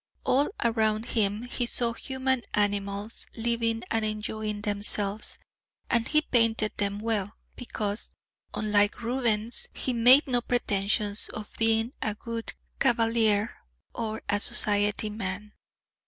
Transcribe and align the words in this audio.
All 0.25 0.49
around 0.63 1.09
him 1.09 1.43
he 1.43 1.67
saw 1.67 1.93
human 1.93 2.41
animals... 2.55 3.27
living 3.37 3.83
and 3.91 4.03
enjoying 4.03 4.61
themselves, 4.61 5.37
and 5.91 6.07
he 6.07 6.23
painted 6.23 6.75
them 6.77 6.97
well, 7.01 7.35
because, 7.55 8.09
unlike 8.51 9.03
Rubens, 9.03 9.67
he 9.75 9.93
made 9.93 10.25
no 10.25 10.41
pretensions 10.41 11.29
of 11.29 11.55
being 11.59 11.93
a 12.01 12.15
good 12.15 12.55
cavalier 12.79 13.55
or 13.93 14.23
a 14.27 14.39
society 14.39 15.11
man.... 15.11 15.53